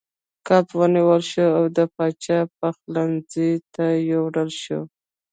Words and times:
کب 0.47 0.65
ونیول 0.79 1.21
شو 1.31 1.45
او 1.57 1.63
د 1.77 1.79
پاچا 1.95 2.39
پخلنځي 2.59 3.51
ته 3.73 3.85
یووړل 4.11 4.49
شو. 4.63 4.81